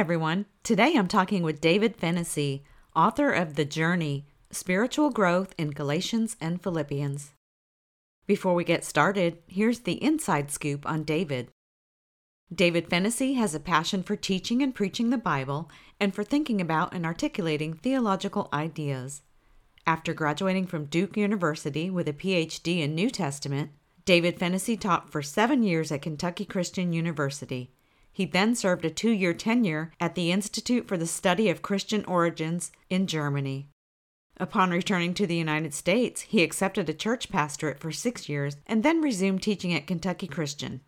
[0.00, 2.64] Everyone, today I'm talking with David Fennessy,
[2.96, 7.32] author of The Journey Spiritual Growth in Galatians and Philippians.
[8.26, 11.50] Before we get started, here's the inside scoop on David.
[12.50, 15.70] David Fennessy has a passion for teaching and preaching the Bible
[16.00, 19.20] and for thinking about and articulating theological ideas.
[19.86, 23.72] After graduating from Duke University with a PhD in New Testament,
[24.06, 27.74] David Fennessy taught for seven years at Kentucky Christian University.
[28.12, 32.04] He then served a two year tenure at the Institute for the Study of Christian
[32.04, 33.68] Origins in Germany.
[34.38, 38.82] Upon returning to the United States, he accepted a church pastorate for six years and
[38.82, 40.80] then resumed teaching at Kentucky Christian.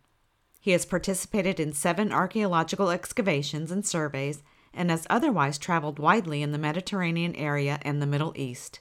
[0.59, 4.41] He has participated in seven archaeological excavations and surveys
[4.73, 8.79] and has otherwise traveled widely in the Mediterranean area and the Middle East.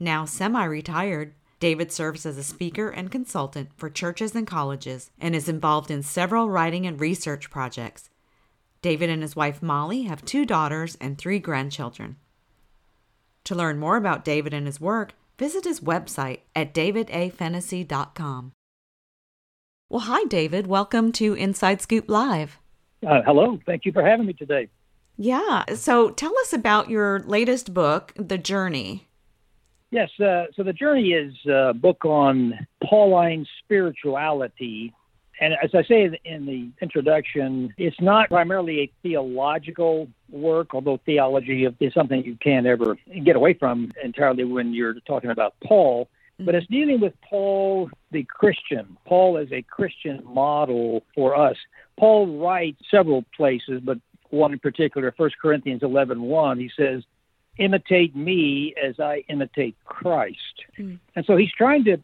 [0.00, 5.32] Now semi retired, David serves as a speaker and consultant for churches and colleges and
[5.32, 8.10] is involved in several writing and research projects.
[8.80, 12.16] David and his wife Molly have two daughters and three grandchildren.
[13.44, 18.52] To learn more about David and his work, visit his website at davidafennessy.com.
[19.88, 20.66] Well, hi, David.
[20.66, 22.58] Welcome to Inside Scoop Live.
[23.06, 23.60] Uh, hello.
[23.66, 24.66] Thank you for having me today.
[25.16, 25.62] Yeah.
[25.76, 29.06] So tell us about your latest book, The Journey.
[29.92, 34.94] Yes, uh, so the journey is a book on Pauline spirituality.
[35.38, 41.68] And as I say in the introduction, it's not primarily a theological work, although theology
[41.78, 46.08] is something you can't ever get away from entirely when you're talking about Paul.
[46.38, 48.96] But it's dealing with Paul the Christian.
[49.04, 51.56] Paul is a Christian model for us.
[51.98, 53.98] Paul writes several places, but
[54.30, 57.02] one in particular, 1 Corinthians 11 1, he says,
[57.58, 60.64] imitate me as I imitate Christ.
[60.78, 60.98] Mm.
[61.14, 61.98] And so he's trying to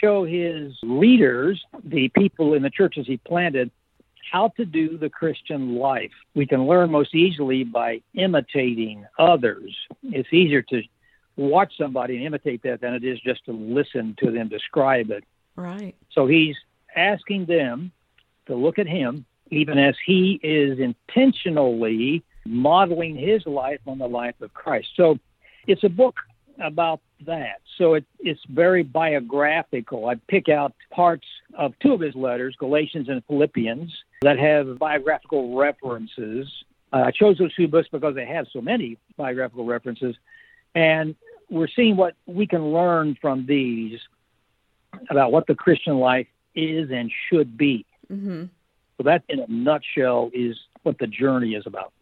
[0.00, 3.70] show his leaders, the people in the churches he planted,
[4.30, 6.12] how to do the Christian life.
[6.34, 9.76] We can learn most easily by imitating others.
[10.04, 10.82] It's easier to
[11.36, 15.24] watch somebody and imitate that than it is just to listen to them describe it.
[15.56, 15.96] Right.
[16.12, 16.56] So he's
[16.94, 17.92] asking them
[18.46, 24.34] to look at him, even as he is intentionally modeling his life on the life
[24.40, 24.88] of Christ.
[24.96, 25.18] So
[25.66, 26.16] it's a book
[26.62, 27.60] about that.
[27.78, 30.06] So it, it's very biographical.
[30.06, 33.92] I pick out parts of two of his letters, Galatians and Philippians,
[34.22, 36.46] that have biographical references.
[36.92, 40.16] Uh, I chose those two books because they have so many biographical references.
[40.74, 41.14] And
[41.50, 43.98] we're seeing what we can learn from these
[45.08, 47.86] about what the Christian life is and should be.
[48.12, 48.44] Mm-hmm.
[48.96, 51.92] So that, in a nutshell, is what the journey is about.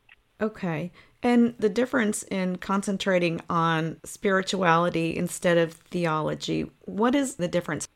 [0.40, 0.92] Okay.
[1.22, 7.88] And the difference in concentrating on spirituality instead of theology, what is the difference?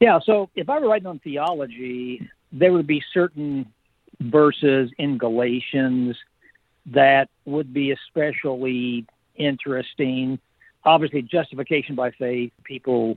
[0.00, 3.66] Yeah, so if I were writing on theology, there would be certain
[4.20, 6.16] verses in Galatians
[6.86, 10.38] that would be especially interesting.
[10.84, 13.16] Obviously, justification by faith, people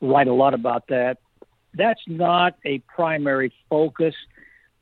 [0.00, 1.18] write a lot about that.
[1.74, 4.14] That's not a primary focus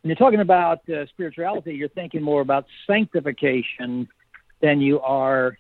[0.07, 4.07] when you're talking about uh, spirituality, you're thinking more about sanctification
[4.61, 5.59] than you are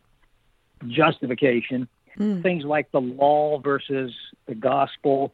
[0.86, 1.88] justification.
[2.16, 2.44] Mm.
[2.44, 4.14] Things like the law versus
[4.46, 5.32] the gospel.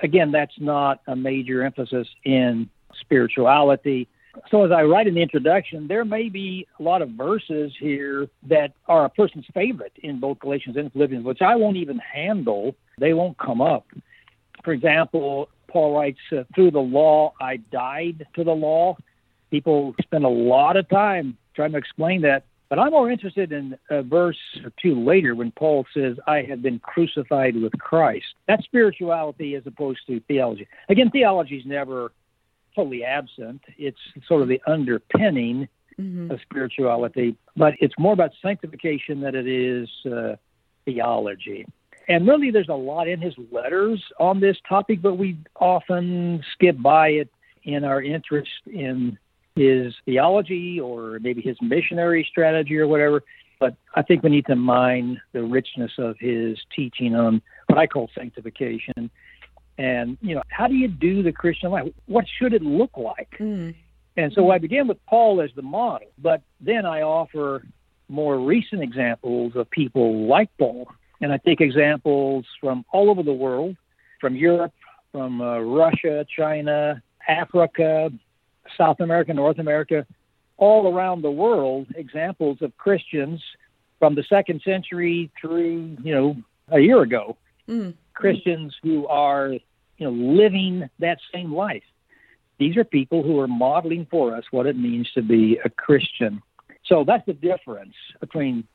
[0.00, 2.70] Again, that's not a major emphasis in
[3.00, 4.06] spirituality.
[4.52, 8.28] So, as I write in the introduction, there may be a lot of verses here
[8.44, 12.76] that are a person's favorite in both Galatians and Philippians, which I won't even handle.
[13.00, 13.88] They won't come up.
[14.62, 18.96] For example, Paul writes, uh, through the law, I died to the law.
[19.50, 22.46] People spend a lot of time trying to explain that.
[22.68, 26.62] But I'm more interested in a verse or two later when Paul says, I have
[26.62, 28.26] been crucified with Christ.
[28.46, 30.68] That's spirituality as opposed to theology.
[30.88, 32.12] Again, theology is never
[32.76, 35.68] totally absent, it's sort of the underpinning
[36.00, 36.30] mm-hmm.
[36.30, 40.34] of spirituality, but it's more about sanctification than it is uh,
[40.84, 41.66] theology.
[42.08, 46.80] And really, there's a lot in his letters on this topic, but we often skip
[46.80, 47.30] by it
[47.62, 49.18] in our interest in
[49.56, 53.22] his theology or maybe his missionary strategy or whatever.
[53.58, 57.86] But I think we need to mine the richness of his teaching on what I
[57.86, 59.10] call sanctification.
[59.78, 61.88] And, you know, how do you do the Christian life?
[62.06, 63.30] What should it look like?
[63.38, 63.74] Mm.
[64.16, 67.64] And so I begin with Paul as the model, but then I offer
[68.08, 70.88] more recent examples of people like Paul.
[71.24, 73.78] And I take examples from all over the world,
[74.20, 74.74] from Europe,
[75.10, 78.10] from uh, Russia, China, Africa,
[78.76, 80.06] South America, North America,
[80.58, 83.42] all around the world, examples of Christians
[83.98, 86.36] from the second century through, you know,
[86.68, 87.38] a year ago.
[87.66, 87.94] Mm.
[88.12, 89.60] Christians who are, you
[90.00, 91.84] know, living that same life.
[92.58, 96.42] These are people who are modeling for us what it means to be a Christian.
[96.84, 98.68] So that's the difference between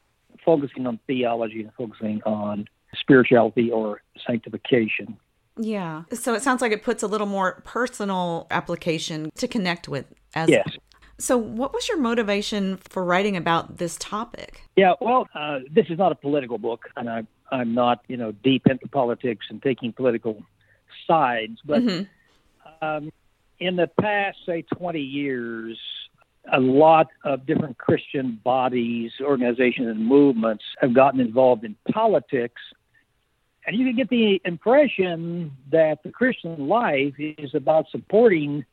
[0.50, 2.66] focusing on theology and focusing on
[3.00, 5.16] spirituality or sanctification.
[5.58, 6.04] Yeah.
[6.12, 10.50] So it sounds like it puts a little more personal application to connect with as
[10.50, 10.68] Yes.
[11.20, 14.62] So, what was your motivation for writing about this topic?
[14.78, 18.32] Yeah, well, uh, this is not a political book, and I, I'm not, you know,
[18.32, 20.42] deep into politics and taking political
[21.06, 21.60] sides.
[21.66, 22.86] But mm-hmm.
[22.86, 23.12] um,
[23.60, 25.78] in the past, say, 20 years,
[26.52, 32.62] a lot of different Christian bodies, organizations, and movements have gotten involved in politics.
[33.66, 38.66] And you can get the impression that the Christian life is about supporting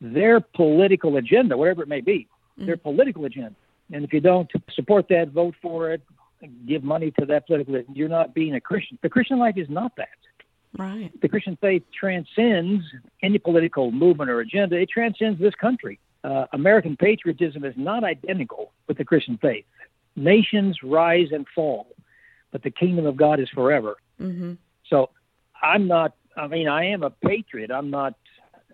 [0.00, 2.28] their political agenda, whatever it may be,
[2.58, 2.66] mm-hmm.
[2.66, 3.54] their political agenda.
[3.92, 6.02] And if you don't support that, vote for it,
[6.66, 8.98] give money to that political, you're not being a Christian.
[9.02, 10.08] The Christian life is not that.
[10.76, 11.10] Right.
[11.20, 12.82] The Christian faith transcends
[13.22, 14.76] any political movement or agenda.
[14.76, 19.64] It transcends this country uh, American patriotism is not identical with the Christian faith.
[20.14, 21.88] Nations rise and fall,
[22.50, 23.96] but the kingdom of God is forever.
[24.20, 24.54] Mm-hmm.
[24.88, 25.10] So
[25.60, 27.70] I'm not, I mean, I am a patriot.
[27.70, 28.14] I'm not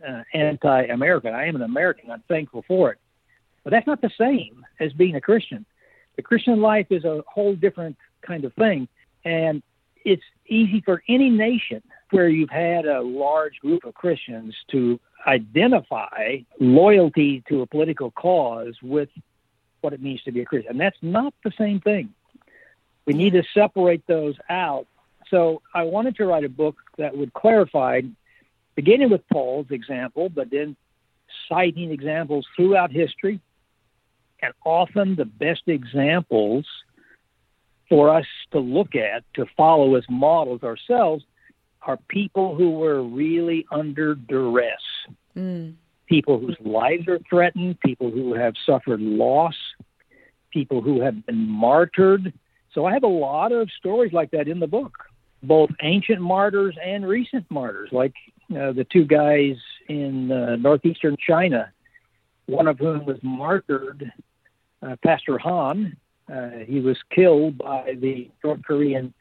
[0.06, 1.34] uh, anti American.
[1.34, 2.10] I am an American.
[2.10, 2.98] I'm thankful for it.
[3.64, 5.64] But that's not the same as being a Christian.
[6.16, 8.88] The Christian life is a whole different kind of thing.
[9.24, 9.62] And
[10.04, 16.38] it's easy for any nation where you've had a large group of Christians to identify
[16.60, 19.08] loyalty to a political cause with
[19.80, 20.72] what it means to be a Christian.
[20.72, 22.14] And that's not the same thing.
[23.06, 24.86] We need to separate those out.
[25.30, 28.02] So I wanted to write a book that would clarify,
[28.74, 30.76] beginning with Paul's example, but then
[31.48, 33.40] citing examples throughout history.
[34.40, 36.66] And often the best examples
[37.88, 41.24] for us to look at, to follow as models ourselves,
[41.88, 44.82] are people who were really under duress,
[45.34, 45.72] mm.
[46.06, 49.54] people whose lives are threatened, people who have suffered loss,
[50.50, 52.34] people who have been martyred.
[52.74, 54.92] So I have a lot of stories like that in the book,
[55.42, 58.12] both ancient martyrs and recent martyrs, like
[58.50, 59.56] uh, the two guys
[59.88, 61.72] in uh, northeastern China,
[62.44, 64.12] one of whom was martyred,
[64.82, 65.96] uh, Pastor Han.
[66.30, 69.14] Uh, he was killed by the North Korean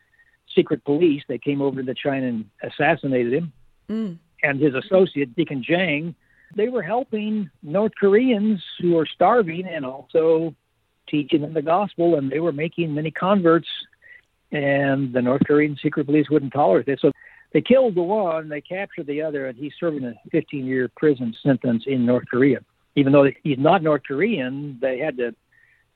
[0.57, 1.23] secret police.
[1.27, 3.53] They came over to China and assassinated him.
[3.89, 4.17] Mm.
[4.43, 6.15] And his associate, Deacon Jang,
[6.55, 10.55] they were helping North Koreans who are starving and also
[11.09, 13.67] teaching them the gospel, and they were making many converts.
[14.51, 16.99] And the North Korean secret police wouldn't tolerate it.
[17.01, 17.11] So
[17.53, 21.35] they killed the one, they captured the other, and he's serving a 15 year prison
[21.43, 22.59] sentence in North Korea.
[22.95, 25.35] Even though he's not North Korean, they had to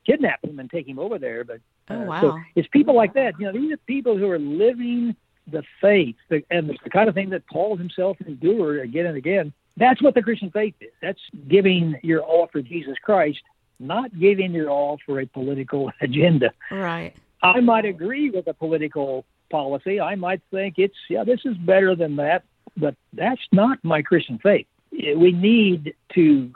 [0.06, 1.44] kidnap him and take him over there.
[1.44, 1.60] But
[1.92, 2.22] oh, uh, wow.
[2.22, 3.40] so it's people like that.
[3.40, 5.16] You know, these are people who are living
[5.48, 9.54] the faith, the, and the kind of thing that Paul himself endured again and again.
[9.78, 10.92] That's what the Christian faith is.
[11.02, 13.42] That's giving your all for Jesus Christ,
[13.80, 16.52] not giving your all for a political agenda.
[16.70, 17.14] Right.
[17.42, 20.00] I might agree with a political policy.
[20.00, 22.44] I might think it's yeah, this is better than that,
[22.78, 24.68] but that's not my Christian faith.
[24.92, 26.52] We need to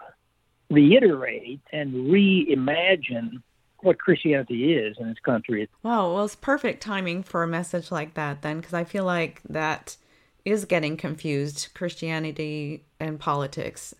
[0.69, 3.41] reiterate and reimagine
[3.85, 5.69] what Christianity is in this country.
[5.83, 9.41] Wow, well, it's perfect timing for a message like that then, because I feel like
[9.47, 9.97] that
[10.43, 13.93] is getting confused Christianity and politics.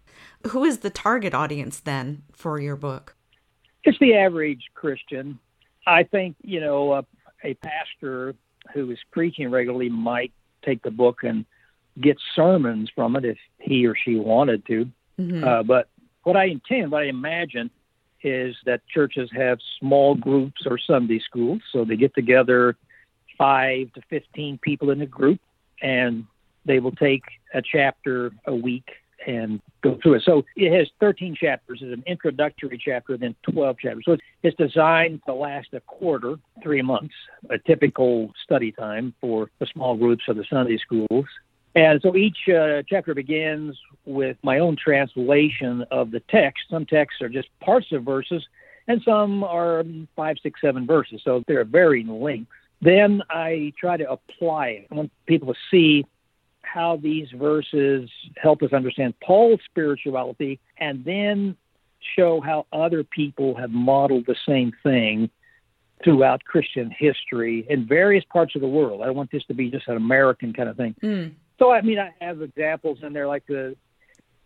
[0.47, 3.15] Who is the target audience then for your book?
[3.83, 5.39] It's the average Christian.
[5.85, 7.05] I think, you know, a,
[7.43, 8.35] a pastor
[8.73, 10.31] who is preaching regularly might
[10.63, 11.45] take the book and
[12.01, 14.89] get sermons from it if he or she wanted to.
[15.19, 15.43] Mm-hmm.
[15.43, 15.89] Uh, but
[16.23, 17.69] what I intend, what I imagine,
[18.25, 21.61] is that churches have small groups or Sunday schools.
[21.71, 22.75] So they get together
[23.37, 25.39] five to 15 people in a group
[25.81, 26.25] and
[26.65, 28.89] they will take a chapter a week
[29.27, 30.23] and go through it.
[30.25, 31.79] So it has 13 chapters.
[31.81, 34.03] It's an introductory chapter, then 12 chapters.
[34.05, 37.13] So it's designed to last a quarter, three months,
[37.49, 41.25] a typical study time for the small groups of the Sunday schools.
[41.75, 46.63] And so each uh, chapter begins with my own translation of the text.
[46.69, 48.45] Some texts are just parts of verses,
[48.87, 49.83] and some are
[50.15, 51.21] five, six, seven verses.
[51.23, 52.51] So they're varying lengths.
[52.81, 54.87] Then I try to apply it.
[54.91, 56.05] I want people to see
[56.61, 61.55] how these verses help us understand Paul's spirituality and then
[62.15, 65.29] show how other people have modeled the same thing
[66.03, 69.01] throughout Christian history in various parts of the world.
[69.01, 70.95] I don't want this to be just an American kind of thing.
[71.01, 71.31] Mm.
[71.59, 73.75] So I mean, I have examples in there like the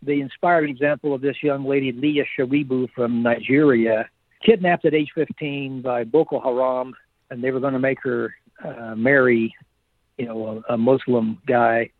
[0.02, 4.08] the inspiring example of this young lady Leah Sharibu from Nigeria,
[4.44, 6.94] kidnapped at age 15 by Boko Haram,
[7.30, 9.54] and they were going to make her uh, marry,
[10.16, 11.90] you know, a, a Muslim guy.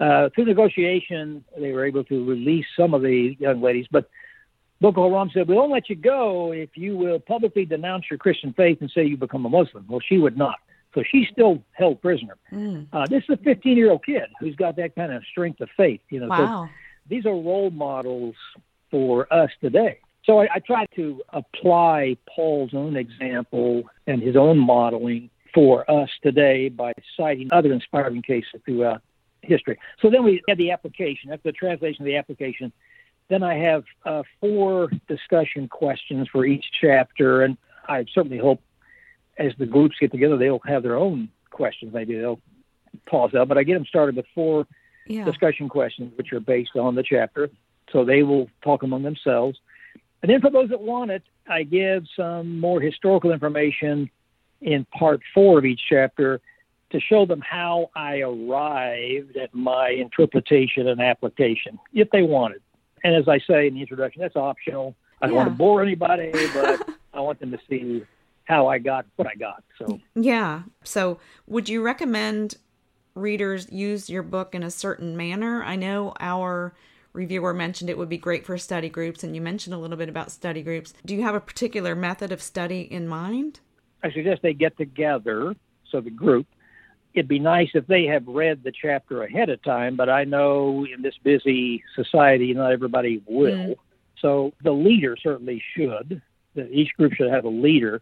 [0.00, 4.08] Uh, through negotiation, they were able to release some of the young ladies, but
[4.80, 8.52] Boko Haram said, "We won't let you go if you will publicly denounce your Christian
[8.54, 10.56] faith and say you become a Muslim." Well, she would not.
[10.94, 12.36] So she's still held prisoner.
[12.52, 12.86] Mm.
[12.92, 15.68] Uh, this is a 15 year old kid who's got that kind of strength of
[15.76, 16.00] faith.
[16.10, 16.66] You know, Wow.
[16.66, 16.72] so
[17.08, 18.34] these are role models
[18.90, 19.98] for us today.
[20.24, 26.10] So I, I try to apply Paul's own example and his own modeling for us
[26.22, 29.02] today by citing other inspiring cases throughout
[29.42, 29.78] history.
[30.00, 31.32] So then we have the application.
[31.32, 32.72] After the translation of the application,
[33.28, 37.56] then I have uh, four discussion questions for each chapter, and
[37.88, 38.60] I certainly hope
[39.38, 41.92] as the groups get together, they'll have their own questions.
[41.92, 42.40] Maybe they'll
[43.06, 44.66] pause out, but I get them started with four
[45.06, 45.24] Yeah.
[45.24, 47.50] discussion questions, which are based on the chapter.
[47.90, 49.58] So they will talk among themselves.
[50.22, 54.08] And then for those that want it, I give some more historical information
[54.60, 56.40] in part four of each chapter
[56.90, 62.62] to show them how I arrived at my interpretation and application, if they want it.
[63.02, 64.94] And as I say in the introduction, that's optional.
[65.20, 68.02] I don't want to bore anybody, but I want them to see
[68.44, 69.62] how I got what I got.
[69.78, 70.62] So Yeah.
[70.84, 72.56] So, would you recommend
[73.14, 75.62] readers use your book in a certain manner?
[75.62, 76.74] I know our
[77.12, 80.08] reviewer mentioned it would be great for study groups, and you mentioned a little bit
[80.08, 80.94] about study groups.
[81.04, 83.60] Do you have a particular method of study in mind?
[84.02, 85.54] I suggest they get together,
[85.90, 86.46] so the group.
[87.14, 90.86] It'd be nice if they have read the chapter ahead of time, but I know
[90.86, 93.52] in this busy society, not everybody will.
[93.52, 93.76] Mm.
[94.18, 96.22] So the leader certainly should.
[96.54, 98.00] The- Each group should have a leader.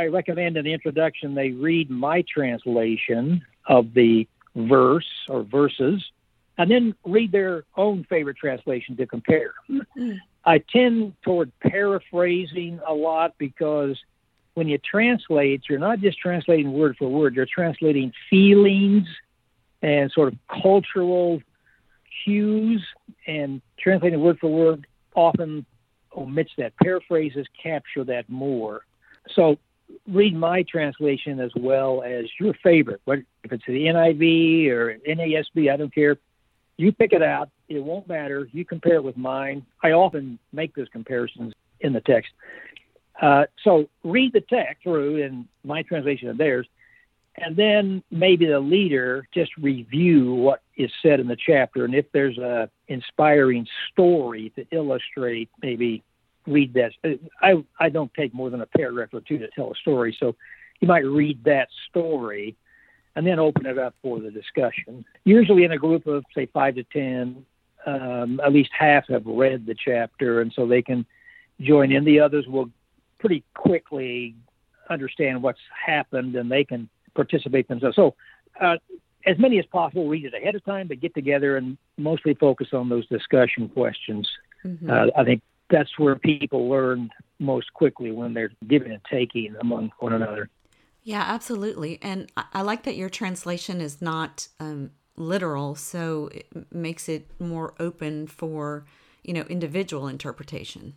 [0.00, 4.26] I recommend in the introduction they read my translation of the
[4.56, 6.02] verse or verses,
[6.56, 9.52] and then read their own favorite translation to compare.
[9.68, 10.16] Mm.
[10.46, 13.98] I tend toward paraphrasing a lot because
[14.54, 19.06] when you translate, you're not just translating word for word, you're translating feelings
[19.82, 21.42] and sort of cultural
[22.24, 22.82] cues,
[23.26, 25.66] and translating word for word often
[26.16, 26.72] omits that.
[26.82, 28.86] Paraphrases capture that more.
[29.34, 29.58] So
[30.08, 33.00] read my translation as well as your favorite.
[33.04, 36.16] What if it's the NIV or NASB, I don't care.
[36.76, 37.50] You pick it out.
[37.68, 38.48] It won't matter.
[38.52, 39.64] You compare it with mine.
[39.82, 42.30] I often make those comparisons in the text.
[43.20, 46.66] Uh, so read the text through in my translation of theirs,
[47.36, 52.06] and then maybe the leader just review what is said in the chapter, and if
[52.12, 56.02] there's a inspiring story to illustrate, maybe
[56.46, 56.92] read that.
[57.40, 60.36] I I don't take more than a paragraph or two to tell a story, so
[60.80, 62.56] you might read that story,
[63.14, 65.04] and then open it up for the discussion.
[65.24, 67.44] Usually, in a group of say five to ten,
[67.86, 71.04] um, at least half have read the chapter, and so they can
[71.60, 72.04] join in.
[72.04, 72.70] The others will
[73.18, 74.34] pretty quickly
[74.88, 77.96] understand what's happened, and they can participate themselves.
[77.96, 78.14] So.
[78.60, 78.76] Uh,
[79.26, 82.68] as many as possible, read it ahead of time, but get together and mostly focus
[82.72, 84.28] on those discussion questions.
[84.64, 84.88] Mhm.
[84.88, 89.90] Uh, I think that's where people learn most quickly when they're giving and taking among
[89.98, 90.48] one another.
[91.02, 91.98] Yeah, absolutely.
[92.02, 97.74] And I, like that your translation is not um, literal, so it makes it more
[97.80, 98.84] open for,
[99.22, 100.94] you know, individual interpretation.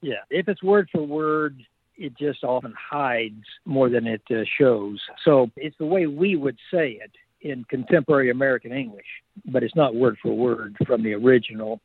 [0.00, 1.62] Yeah, if it's word for word,
[1.96, 5.00] it just often hides more than it uh, shows.
[5.24, 9.06] So it's the way we would say it in contemporary American English,
[9.46, 11.80] but it's not word for word from the original.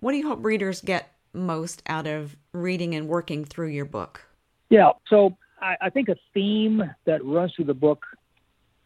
[0.00, 4.22] What do you hope readers get most out of reading and working through your book?
[4.70, 8.04] Yeah, so I, I think a theme that runs through the book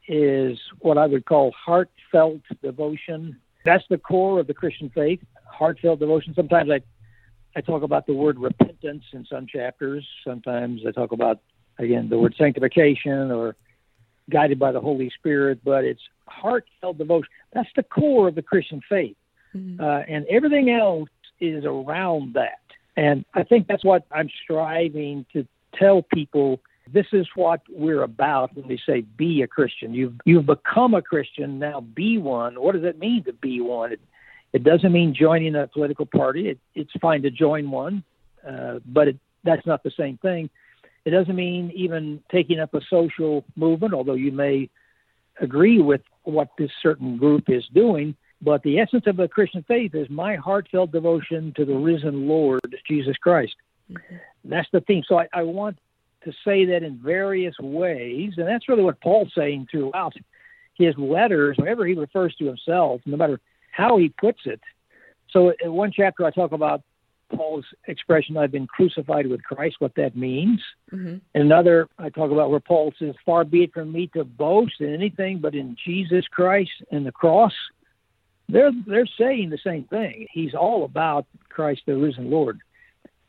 [0.06, 3.38] is what I would call heartfelt devotion.
[3.64, 6.34] That's the core of the Christian faith, heartfelt devotion.
[6.34, 6.80] Sometimes I,
[7.54, 10.06] I talk about the word repentance in some chapters.
[10.24, 11.40] Sometimes I talk about,
[11.78, 13.56] again, the word sanctification or
[14.30, 17.28] guided by the Holy Spirit, but it's heartfelt devotion.
[17.52, 19.16] That's the core of the Christian faith.
[19.54, 19.80] Mhm.
[19.80, 21.08] Uh, and everything else
[21.40, 22.60] is around that.
[22.96, 25.46] And I think that's what I'm striving to
[25.78, 26.60] tell people.
[26.92, 29.94] This is what we're about when we say be a Christian.
[29.94, 31.80] You've you've become a Christian now.
[31.80, 32.60] Be one.
[32.60, 33.92] What does it mean to be one?
[33.92, 34.00] It,
[34.52, 36.48] it doesn't mean joining a political party.
[36.48, 38.02] It, it's fine to join one,
[38.48, 40.48] uh, but it, that's not the same thing.
[41.04, 44.70] It doesn't mean even taking up a social movement, although you may
[45.40, 48.16] agree with what this certain group is doing.
[48.40, 52.76] But the essence of the Christian faith is my heartfelt devotion to the risen Lord
[52.86, 53.54] Jesus Christ.
[53.90, 54.20] Mhm.
[54.44, 55.02] That's the theme.
[55.08, 55.78] So I, I want
[56.24, 60.14] to say that in various ways, and that's really what Paul's saying throughout
[60.74, 61.56] his letters.
[61.58, 63.40] Whenever he refers to himself, no matter
[63.72, 64.60] how he puts it.
[65.30, 66.82] So in one chapter, I talk about
[67.34, 70.60] Paul's expression, I've been crucified with Christ, what that means.
[70.92, 71.16] Mm-hmm.
[71.34, 74.94] another, I talk about where Paul says, Far be it from me to boast in
[74.94, 77.52] anything but in Jesus Christ and the cross.
[78.48, 80.26] They're, they're saying the same thing.
[80.32, 82.60] He's all about Christ, the risen Lord.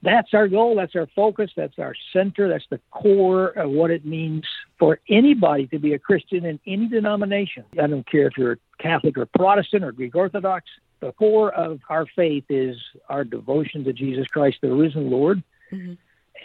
[0.02, 0.76] That's our goal.
[0.76, 1.52] That's our focus.
[1.58, 2.48] That's our center.
[2.48, 4.46] That's the core of what it means
[4.78, 7.66] for anybody to be a Christian in any denomination.
[7.74, 12.06] I don't care if you're Catholic or Protestant or Greek Orthodox the core of our
[12.06, 15.44] faith is our devotion to Jesus Christ, the risen Lord.
[15.72, 15.94] Mm-hmm.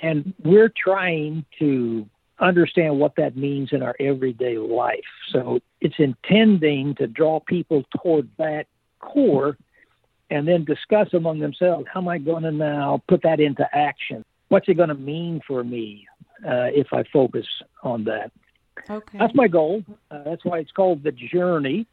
[0.02, 2.08] And we're trying to
[2.40, 5.04] understand what that means in our everyday life.
[5.30, 8.66] So it's intending to draw people toward that
[9.00, 9.56] core
[10.30, 14.24] and then discuss among themselves how am I going to now put that into action?
[14.48, 16.06] What's it going to mean for me
[16.44, 17.46] uh, if I focus
[17.82, 18.32] on that?
[18.90, 19.18] Okay.
[19.18, 19.84] That's my goal.
[20.10, 21.86] Uh, that's why it's called the journey.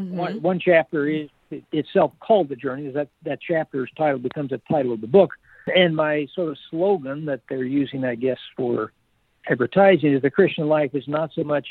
[0.00, 0.16] Mm-hmm.
[0.16, 1.28] One, one chapter is
[1.72, 2.90] itself called the journey.
[2.90, 5.30] That that chapter's title becomes the title of the book.
[5.74, 8.92] And my sort of slogan that they're using, I guess, for
[9.48, 11.66] advertising is the Christian life is not so much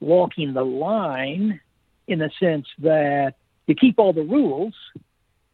[0.00, 1.60] walking the line
[2.06, 3.34] in the sense that
[3.66, 4.74] you keep all the rules.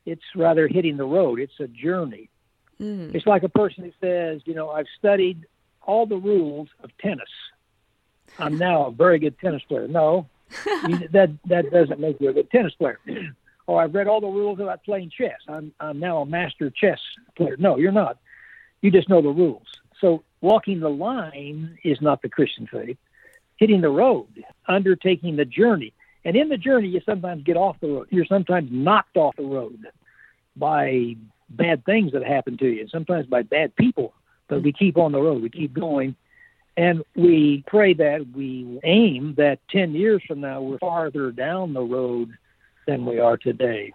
[0.06, 1.38] It's rather hitting the road.
[1.38, 2.30] It's a journey.
[2.80, 3.14] Mm.
[3.14, 5.46] It's like a person who says, you know, I've studied
[5.82, 7.28] all the rules of tennis.
[8.38, 9.88] I'm now a very good tennis player.
[9.88, 10.26] No,
[11.12, 12.98] that that doesn't make you a good tennis player.
[13.68, 15.38] oh, I've read all the rules about playing chess.
[15.48, 17.00] I'm, I'm now a master chess
[17.36, 17.56] player.
[17.58, 18.18] No, you're not.
[18.82, 19.66] You just know the rules.
[20.00, 22.96] So walking the line is not the Christian faith.
[23.56, 25.92] Hitting the road, undertaking the journey.
[26.24, 28.08] And in the journey, you sometimes get off the road.
[28.10, 29.86] You're sometimes knocked off the road
[30.56, 31.16] by
[31.48, 34.14] bad things that happen to you, sometimes by bad people.
[34.48, 36.16] But we keep on the road, we keep going.
[36.76, 41.82] And we pray that we aim that 10 years from now, we're farther down the
[41.82, 42.30] road
[42.86, 43.92] than we are today.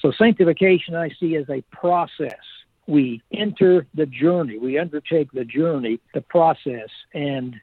[0.00, 2.40] So sanctification I see as a process.
[2.86, 7.56] We enter the journey, we undertake the journey, the process, and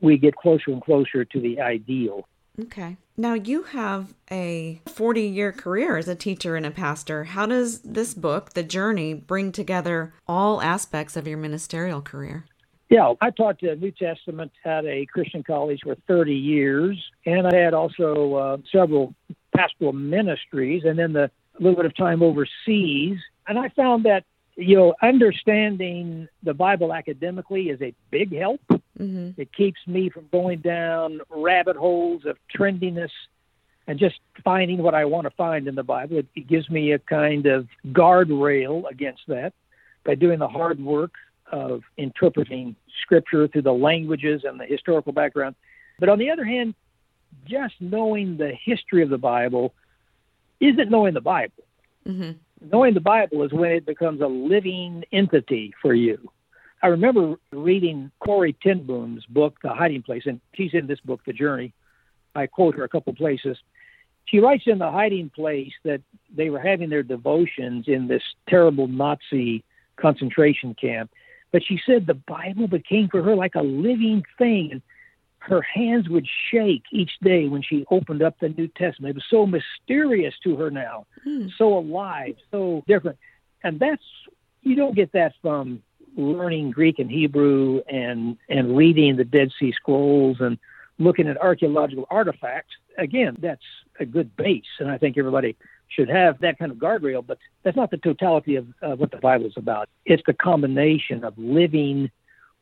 [0.00, 2.28] we get closer and closer to the ideal.
[2.60, 2.96] Okay.
[3.16, 7.24] Now you have a 40 year career as a teacher and a pastor.
[7.24, 12.44] How does this book, The Journey, bring together all aspects of your ministerial career?
[12.88, 17.56] Yeah, I taught the New Testament at a Christian college for 30 years, and I
[17.56, 19.14] had also uh, several
[19.54, 23.18] pastoral ministries and then the a little bit of time overseas.
[23.46, 24.24] And I found that,
[24.56, 28.60] you know, understanding the Bible academically is a big help.
[28.98, 29.40] Mm-hmm.
[29.40, 33.10] It keeps me from going down rabbit holes of trendiness
[33.86, 36.18] and just finding what I want to find in the Bible.
[36.18, 39.52] It, it gives me a kind of guardrail against that
[40.04, 41.12] by doing the hard work
[41.52, 45.54] of interpreting Scripture through the languages and the historical background.
[46.00, 46.74] But on the other hand,
[47.46, 49.72] just knowing the history of the Bible
[50.60, 51.64] isn't knowing the Bible.
[52.06, 52.32] Mm-hmm.
[52.60, 56.30] Knowing the Bible is when it becomes a living entity for you.
[56.82, 61.20] I remember reading Corrie ten Boom's book, The Hiding Place, and she's in this book,
[61.26, 61.72] The Journey.
[62.34, 63.56] I quote her a couple places.
[64.26, 66.00] She writes in The Hiding Place that
[66.34, 69.64] they were having their devotions in this terrible Nazi
[69.96, 71.10] concentration camp.
[71.52, 74.70] But she said the Bible became for her like a living thing.
[74.72, 74.82] And
[75.46, 79.10] her hands would shake each day when she opened up the New Testament.
[79.10, 81.50] It was so mysterious to her now, mm.
[81.56, 83.18] so alive, so different.
[83.62, 84.02] And that's,
[84.62, 85.82] you don't get that from
[86.16, 90.58] learning Greek and Hebrew and, and reading the Dead Sea Scrolls and
[90.98, 92.74] looking at archaeological artifacts.
[92.98, 93.62] Again, that's
[94.00, 94.64] a good base.
[94.80, 95.56] And I think everybody
[95.88, 99.18] should have that kind of guardrail, but that's not the totality of uh, what the
[99.18, 99.88] Bible is about.
[100.04, 102.10] It's the combination of living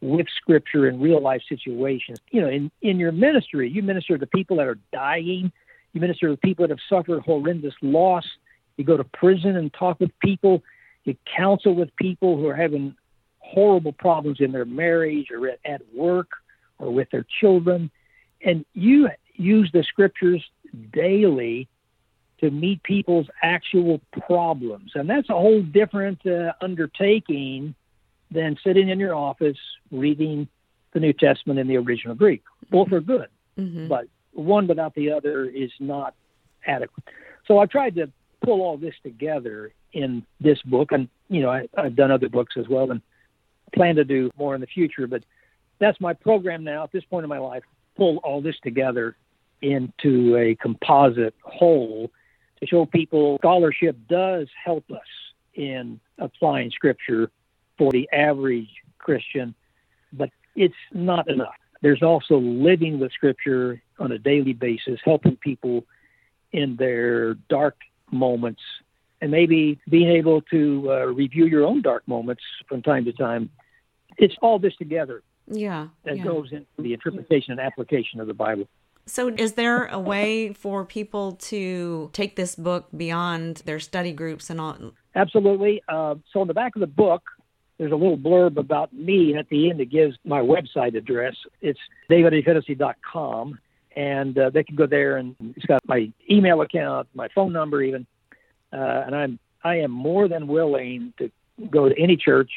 [0.04, 2.18] with scripture in real life situations.
[2.30, 5.50] You know, in, in your ministry, you minister to people that are dying,
[5.92, 8.24] you minister to people that have suffered horrendous loss,
[8.76, 10.62] you go to prison and talk with people,
[11.04, 12.94] you counsel with people who are having
[13.38, 16.28] horrible problems in their marriage or at, at work
[16.78, 17.90] or with their children.
[18.42, 20.44] And you use the scriptures
[20.92, 21.66] daily
[22.40, 24.92] to meet people's actual problems.
[24.94, 27.74] And that's a whole different uh, undertaking
[28.30, 29.58] than sitting in your office
[29.90, 30.48] reading
[30.92, 32.42] the New Testament in the original Greek.
[32.70, 33.88] Both are good, mm-hmm.
[33.88, 36.14] but one without the other is not
[36.66, 37.04] adequate.
[37.46, 38.10] So I tried to
[38.44, 42.54] pull all this together in this book, and you know I, I've done other books
[42.58, 43.00] as well, and
[43.74, 45.06] plan to do more in the future.
[45.06, 45.24] But
[45.78, 47.62] that's my program now at this point in my life.
[47.96, 49.16] Pull all this together
[49.62, 52.10] into a composite whole
[52.60, 55.00] to show people scholarship does help us
[55.54, 57.30] in applying scripture
[57.78, 59.54] for the average Christian,
[60.12, 61.54] but it's not enough.
[61.82, 65.84] There's also living with Scripture on a daily basis, helping people
[66.52, 67.76] in their dark
[68.10, 68.62] moments,
[69.20, 73.50] and maybe being able to uh, review your own dark moments from time to time.
[74.16, 75.88] It's all this together Yeah.
[76.04, 76.24] that yeah.
[76.24, 78.68] goes into the interpretation and application of the Bible.
[79.06, 84.48] So, is there a way for people to take this book beyond their study groups
[84.48, 84.78] and all?
[85.14, 85.82] Absolutely.
[85.88, 87.22] Uh, so on the back of the book,
[87.78, 91.34] there's a little blurb about me, and at the end it gives my website address.
[91.60, 93.58] It's davidafennessy.com,
[93.96, 97.82] and uh, they can go there, and it's got my email account, my phone number,
[97.82, 98.06] even.
[98.72, 101.30] Uh, and I'm I am more than willing to
[101.70, 102.50] go to any church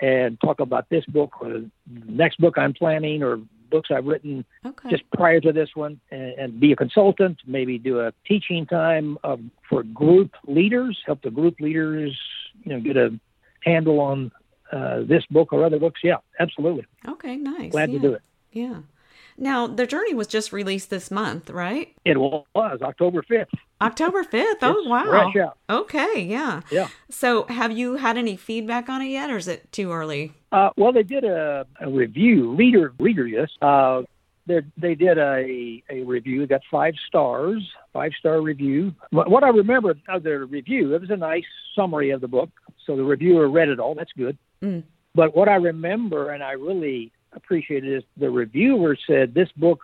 [0.00, 4.44] and talk about this book or the next book I'm planning or books I've written
[4.64, 4.90] Okay.
[4.90, 9.18] just prior to this one and, and be a consultant, maybe do a teaching time
[9.24, 12.16] of, for group leaders, help the group leaders,
[12.64, 13.18] you know, get a
[13.64, 14.32] handle on
[14.72, 16.00] uh, this book or other books.
[16.02, 16.86] Yeah, absolutely.
[17.06, 17.36] okay.
[17.36, 17.72] Nice.
[17.72, 17.98] Glad yeah.
[17.98, 18.22] to do it.
[18.52, 18.80] Yeah.
[19.40, 21.94] Now, the journey was just released this month, right?
[22.04, 23.46] It was October 5th.
[23.80, 24.56] October 5th.
[24.62, 25.54] Oh, It's wow.
[25.70, 26.22] Okay.
[26.22, 26.62] Yeah.
[26.72, 26.88] Yeah.
[27.08, 30.32] So, have you had any feedback on it yet, or is it too early?
[30.50, 33.48] Uh, well, they did a, a review, reader, reader, yes.
[33.62, 34.02] Uh,
[34.48, 38.94] they they did a, a review, got five stars, five star review.
[39.10, 41.44] What what I remember of the review, it was a nice
[41.76, 42.50] summary of the book.
[42.88, 43.94] So the reviewer read it all.
[43.94, 44.38] That's good.
[44.62, 44.82] Mm.
[45.14, 49.80] But what I remember and I really appreciated is the reviewer said this book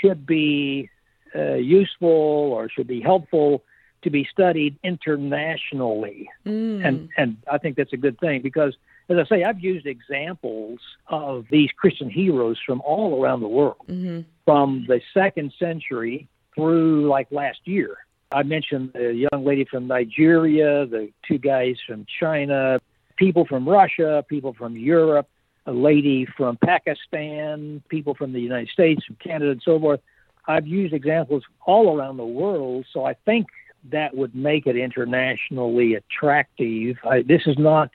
[0.00, 0.88] should be
[1.34, 3.64] uh, useful or should be helpful
[4.02, 6.86] to be studied internationally Mm.
[6.86, 8.74] and and I think that's a good thing because,
[9.08, 13.84] as I say, I've used examples of these Christian heroes from all around the world,
[13.88, 17.98] hmm from the second century through like last year.
[18.30, 22.78] I mentioned the young lady from Nigeria, the two guys from China,
[23.16, 25.28] people from Russia, people from Europe,
[25.66, 30.00] a lady from Pakistan, people from the United States, from Canada, and so forth.
[30.46, 33.46] I've used examples all around the world, so I think
[33.90, 36.96] that would make it internationally attractive.
[37.04, 37.90] I, this is not,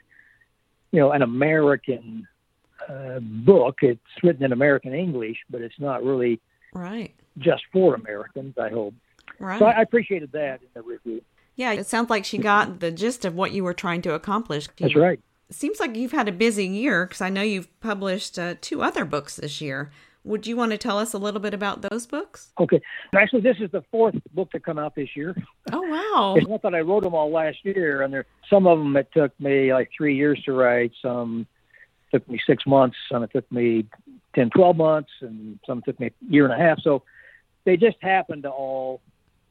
[0.91, 2.27] you know, an American
[2.87, 3.79] uh, book.
[3.81, 6.39] It's written in American English, but it's not really
[6.73, 7.13] Right.
[7.37, 8.55] just for Americans.
[8.57, 8.95] I hope.
[9.39, 9.59] Right.
[9.59, 11.21] So I, appreciated that in the review.
[11.55, 11.71] yeah.
[11.73, 14.67] It sounds like she got the gist of what you were trying to accomplish.
[14.79, 15.19] That's right.
[15.49, 19.05] Seems like you've had a busy year because I know you've published uh, two other
[19.05, 19.91] books this year.
[20.25, 22.53] Would you want to tell us a little bit about those books?
[22.57, 22.81] Okay.
[23.13, 25.35] Actually, this is the fourth book to come out this year.
[25.71, 26.35] Oh, wow.
[26.37, 29.09] It's not that I wrote them all last year, and there some of them it
[29.13, 30.93] took me like three years to write.
[31.01, 31.45] Some
[32.11, 32.95] took me six months.
[33.11, 33.85] Some it took me
[34.35, 36.79] 10, 12 months, and some took me a year and a half.
[36.79, 37.03] So
[37.65, 39.01] they just happened to all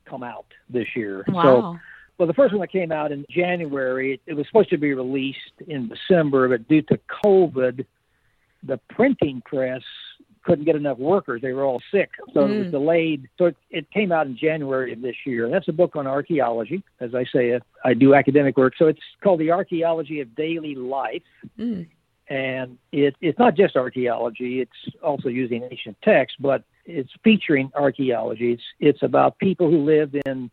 [0.05, 1.25] come out this year.
[1.29, 1.81] So Wow.
[2.19, 4.93] Well, the first one that came out in January, it, it was supposed to be
[4.95, 7.85] released in December, but due to COVID,
[8.63, 9.83] the printing press
[10.45, 11.41] couldn't get enough workers.
[11.41, 12.71] They were all sick, so it was Mm.
[12.73, 13.29] delayed.
[13.39, 15.49] So it, it came out in January of this year.
[15.49, 16.83] That's a book on archaeology.
[17.01, 21.23] As I say, I do academic work, so it's called The Archaeology of Daily Life
[21.59, 21.87] Mm.
[22.29, 24.61] and it, it's not just archaeology.
[24.61, 28.53] It's also using ancient texts, but it's featuring archaeology.
[28.53, 30.51] It's it's about people who lived in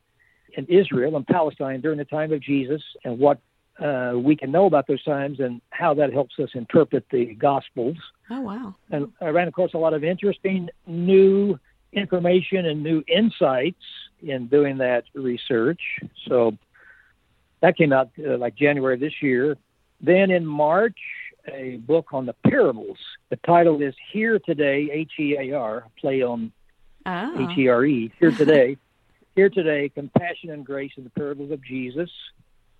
[0.53, 3.39] in Israel and Palestine during the time of Jesus and what
[3.79, 7.97] uh, we can know about those times and how that helps us interpret the Gospels.
[8.29, 8.75] Oh, wow.
[8.91, 11.57] And I ran across a lot of interesting new
[11.93, 13.83] information and new insights
[14.21, 15.79] in doing that research.
[16.27, 16.57] So
[17.61, 19.57] that came out uh, like January this year.
[20.01, 20.97] Then in March,
[21.53, 22.97] a book on the parables.
[23.29, 26.51] The title is Here Today, H E A R, play on
[27.05, 27.49] Oh.
[27.51, 28.77] H E R E, Here Today.
[29.35, 32.09] Here Today, Compassion and Grace in the Parables of Jesus.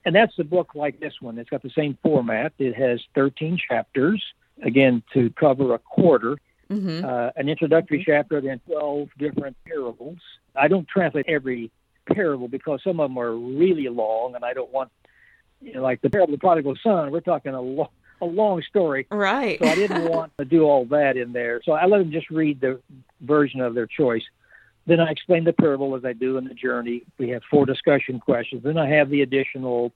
[0.05, 1.37] And that's a book like this one.
[1.37, 2.53] It's got the same format.
[2.57, 4.21] It has 13 chapters,
[4.63, 6.37] again, to cover a quarter
[6.69, 10.17] hmm uh, an introductory chapter, then 12 different parables.
[10.55, 11.71] I don't translate every
[12.13, 14.91] parable because some of them are really long, and I don't want,
[15.61, 17.89] you know, like the parable of the prodigal son, we're talking a, lo-
[18.21, 19.07] a long story.
[19.09, 19.59] Right.
[19.59, 21.61] So I didn't want to do all that in there.
[21.63, 22.79] So I let them just read the
[23.21, 24.23] version of their choice.
[24.87, 27.03] Then I explain the parable as I do in the journey.
[27.17, 28.63] We have four discussion questions.
[28.63, 29.91] Then I have the additional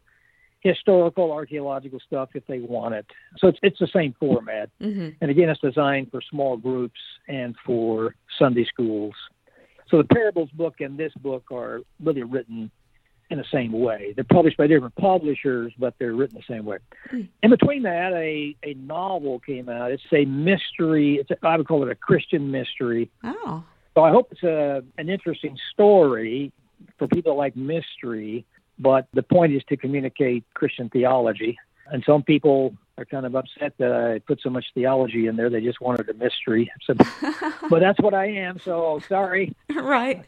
[0.60, 3.06] historical, archaeological stuff if they want it.
[3.38, 4.70] So it's, it's the same format.
[4.80, 9.14] hmm And again, it's designed for small groups and for Sunday schools.
[9.90, 12.72] So the parables book and this book are really written
[13.30, 14.14] in the same way.
[14.16, 16.78] They're published by different publishers, but they're written the same way.
[17.10, 17.22] Hmm.
[17.42, 19.92] In between that, a, a novel came out.
[19.92, 21.16] It's a mystery.
[21.16, 23.10] It's a, I would call it a Christian mystery.
[23.24, 23.64] Oh.
[23.96, 26.52] So I hope it's a, an interesting story
[26.98, 28.46] for people that like mystery,
[28.80, 31.58] but the point is to communicate Christian theology.
[31.88, 35.50] And some people are kind of upset that I put so much theology in there.
[35.50, 36.72] They just wanted a mystery.
[36.86, 36.94] So,
[37.70, 38.60] but that's what I am.
[38.60, 39.56] So sorry.
[39.70, 40.24] right.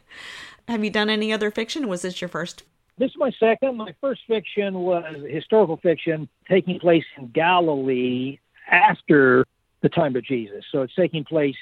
[0.68, 1.88] Have you done any other fiction?
[1.88, 2.64] Was this your first?
[2.98, 3.76] This is my second.
[3.76, 8.38] My first fiction was historical fiction taking place in Galilee
[8.70, 9.46] after
[9.82, 10.64] the time of Jesus.
[10.72, 11.56] So it's taking place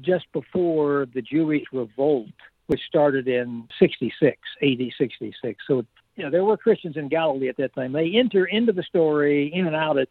[0.00, 2.30] just before the Jewish revolt,
[2.68, 5.62] which started in 66, AD 66.
[5.66, 5.84] So,
[6.16, 7.92] you know, there were Christians in Galilee at that time.
[7.92, 10.08] They enter into the story, in and out of it,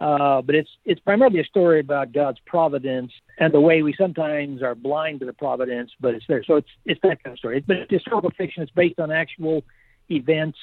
[0.00, 4.60] uh, but it's it's primarily a story about God's providence and the way we sometimes
[4.60, 6.42] are blind to the providence, but it's there.
[6.42, 7.60] So it's it's that kind of story.
[7.64, 8.64] But historical fiction.
[8.64, 9.62] It's based on actual
[10.10, 10.58] events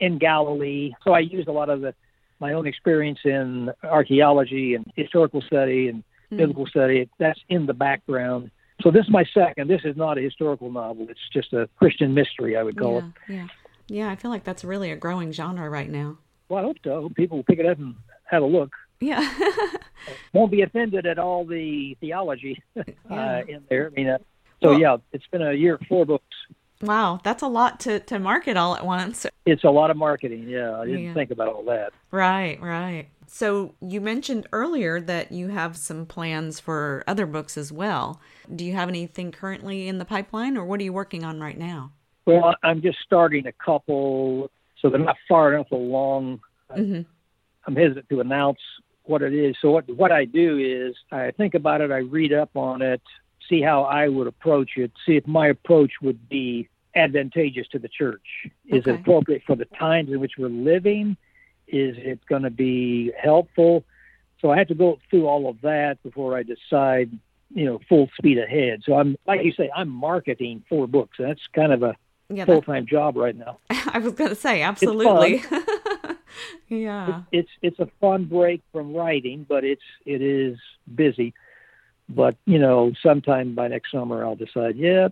[0.00, 0.92] in Galilee.
[1.04, 1.94] So I used a lot of the
[2.40, 6.38] my own experience in archaeology and historical study and mm.
[6.38, 7.08] biblical study.
[7.18, 8.50] That's in the background.
[8.82, 9.68] So this is my second.
[9.68, 11.06] This is not a historical novel.
[11.08, 13.32] It's just a Christian mystery, I would call yeah, it.
[13.32, 13.46] Yeah,
[13.86, 14.10] yeah.
[14.10, 16.18] I feel like that's really a growing genre right now.
[16.48, 17.10] Well, I hope so.
[17.14, 18.72] People will pick it up and have a look.
[19.00, 19.32] Yeah.
[20.32, 23.42] Won't be offended at all the theology uh, yeah.
[23.46, 23.86] in there.
[23.86, 24.18] I mean, uh,
[24.62, 26.24] so well, yeah, it's been a year, four books.
[26.82, 29.24] Wow, that's a lot to, to market all at once.
[29.46, 30.48] It's a lot of marketing.
[30.48, 31.14] Yeah, I didn't yeah.
[31.14, 31.92] think about all that.
[32.10, 33.06] Right, right.
[33.28, 38.20] So you mentioned earlier that you have some plans for other books as well.
[38.54, 41.56] Do you have anything currently in the pipeline, or what are you working on right
[41.56, 41.92] now?
[42.26, 46.40] Well, I'm just starting a couple, so they're not far enough along.
[46.76, 47.02] Mm-hmm.
[47.66, 48.58] I'm hesitant to announce
[49.04, 49.56] what it is.
[49.62, 53.02] So what what I do is I think about it, I read up on it,
[53.48, 57.88] see how I would approach it, see if my approach would be advantageous to the
[57.88, 58.22] church.
[58.66, 61.16] Is it appropriate for the times in which we're living?
[61.68, 63.84] Is it going to be helpful?
[64.40, 67.10] So I have to go through all of that before I decide,
[67.54, 68.82] you know, full speed ahead.
[68.84, 71.16] So I'm like you say, I'm marketing four books.
[71.18, 71.96] That's kind of a
[72.28, 73.58] yeah, full time job right now.
[73.70, 75.44] I was going to say absolutely.
[76.68, 77.22] yeah.
[77.30, 80.58] It, it's it's a fun break from writing, but it's it is
[80.92, 81.34] busy.
[82.14, 84.76] But you know, sometime by next summer, I'll decide.
[84.76, 85.08] Yeah,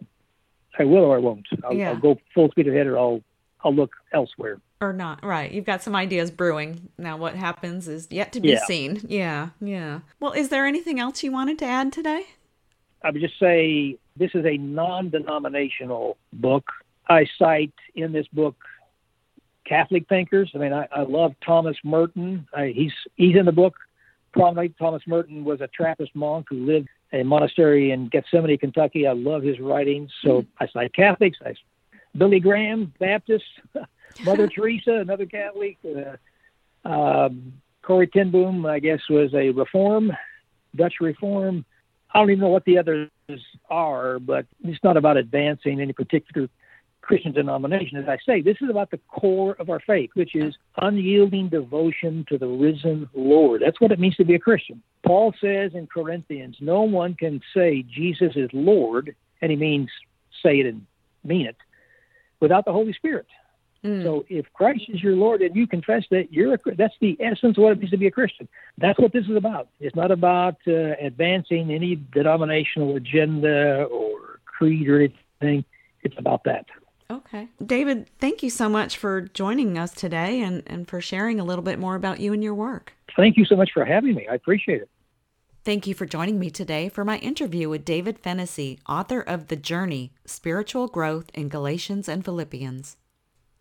[0.79, 1.47] I will or I won't.
[1.65, 1.91] I'll, yeah.
[1.91, 3.23] I'll go full speed ahead, or I'll
[3.65, 4.61] I'll look elsewhere.
[4.81, 5.53] Or not, right?
[5.53, 6.89] You've got some ideas brewing.
[6.97, 8.65] Now, what happens is yet to be yeah.
[8.65, 9.03] seen.
[9.07, 10.01] Yeah, yeah.
[10.21, 12.25] Well, is there anything else you wanted to add today?
[13.03, 16.65] I would just say this is a non-denominational book.
[17.09, 18.57] I cite in this book
[19.67, 20.51] Catholic thinkers.
[20.55, 22.47] I mean, I, I love Thomas Merton.
[22.55, 23.75] I, he's he's in the book.
[24.33, 29.07] Prominently, Thomas Merton was a Trappist monk who lived in a monastery in Gethsemane, Kentucky.
[29.07, 30.11] I love his writings.
[30.23, 30.45] So.
[30.59, 31.39] I cite Catholics.
[31.45, 31.55] I,
[32.17, 33.45] Billy Graham, Baptist.
[34.25, 35.79] Mother Teresa, another Catholic.
[35.85, 40.13] Uh, um, Corrie ten Boom, I guess, was a Reform,
[40.77, 41.65] Dutch Reform.
[42.13, 43.11] I don't even know what the others
[43.69, 46.49] are, but it's not about advancing any particular
[47.03, 47.99] Christian denomination.
[47.99, 52.25] As I say, this is about the core of our faith, which is unyielding devotion
[52.29, 53.63] to the risen Lord.
[53.65, 54.83] That's what it means to be a Christian.
[55.05, 59.91] Paul says in Corinthians, no one can say Jesus is Lord, and he means
[60.43, 60.87] say it and
[61.25, 61.57] mean it,
[62.41, 63.27] without the Holy Spirit.
[63.85, 64.03] Mm.
[64.03, 67.57] So if Christ is your Lord and you confess that you're a that's the essence
[67.57, 68.47] of what it means to be a Christian.
[68.77, 69.69] That's what this is about.
[69.81, 75.65] It's not about uh, advancing any denominational agenda or creed or anything.
[76.03, 76.67] It's about that.
[77.11, 77.49] Okay.
[77.65, 81.65] David, thank you so much for joining us today and, and for sharing a little
[81.65, 82.93] bit more about you and your work.
[83.17, 84.29] Thank you so much for having me.
[84.29, 84.89] I appreciate it.
[85.63, 89.57] Thank you for joining me today for my interview with David Fennessy, author of The
[89.57, 92.97] Journey Spiritual Growth in Galatians and Philippians.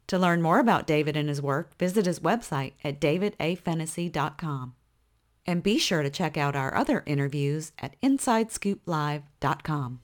[0.08, 4.76] To learn more about David and his work, visit his website at davidafennessy.com.
[5.46, 10.00] And be sure to check out our other interviews at InsideScoopLive.com.